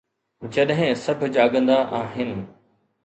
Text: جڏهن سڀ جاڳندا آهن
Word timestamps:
جڏهن 0.53 0.89
سڀ 1.03 1.19
جاڳندا 1.35 1.77
آهن 1.99 2.31